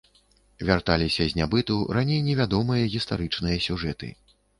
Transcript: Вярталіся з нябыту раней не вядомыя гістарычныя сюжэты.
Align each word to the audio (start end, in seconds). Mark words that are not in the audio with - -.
Вярталіся 0.67 1.27
з 1.33 1.37
нябыту 1.39 1.77
раней 1.97 2.21
не 2.29 2.33
вядомыя 2.39 2.87
гістарычныя 2.95 3.61
сюжэты. 3.67 4.09